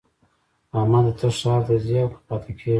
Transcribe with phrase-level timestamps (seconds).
[0.79, 1.11] احمده!
[1.19, 2.69] ته ښار ته ځې او که پاته کېږې؟